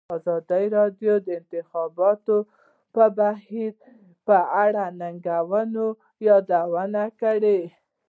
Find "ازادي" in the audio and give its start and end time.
0.17-0.65